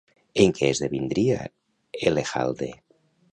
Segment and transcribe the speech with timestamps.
[0.43, 1.37] En què esdevindria
[2.13, 2.73] Elejalde?